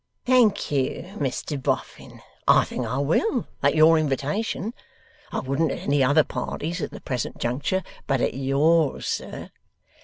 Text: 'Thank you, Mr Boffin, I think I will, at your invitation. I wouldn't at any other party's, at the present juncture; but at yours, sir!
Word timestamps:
'Thank 0.25 0.71
you, 0.71 1.03
Mr 1.19 1.61
Boffin, 1.61 2.23
I 2.47 2.63
think 2.63 2.87
I 2.87 2.97
will, 2.97 3.45
at 3.61 3.75
your 3.75 3.99
invitation. 3.99 4.73
I 5.31 5.41
wouldn't 5.41 5.71
at 5.71 5.77
any 5.81 6.03
other 6.03 6.23
party's, 6.23 6.81
at 6.81 6.89
the 6.89 7.01
present 7.01 7.37
juncture; 7.37 7.83
but 8.07 8.19
at 8.19 8.33
yours, 8.33 9.05
sir! 9.05 9.51